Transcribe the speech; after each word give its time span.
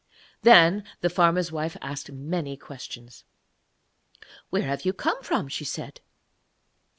Then 0.41 0.83
the 1.01 1.11
farmer's 1.11 1.51
wife 1.51 1.77
asked 1.79 2.11
many 2.11 2.57
questions. 2.57 3.23
'Where 4.49 4.63
have 4.63 4.83
you 4.83 4.93
come 4.93 5.21
from?' 5.21 5.47
she 5.47 5.63
said. 5.63 6.01